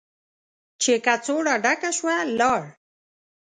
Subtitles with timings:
[0.81, 2.61] چې کڅوړه ډکه شوه، لاړ.